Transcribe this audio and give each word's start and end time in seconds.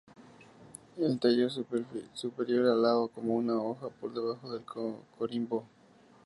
El 0.97 1.19
tallo 1.19 1.47
superior 1.51 2.65
alado 2.65 3.09
como 3.09 3.35
una 3.35 3.53
hoja 3.61 3.89
por 3.89 4.11
debajo 4.15 4.51
del 4.51 4.63
corimbo. 5.19 5.63